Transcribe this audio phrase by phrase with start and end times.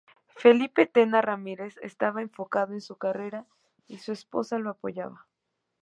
[0.35, 3.45] Felipe Tena Ramírez estaba enfocado en su carrera
[3.85, 5.27] y su esposa lo apoyaba.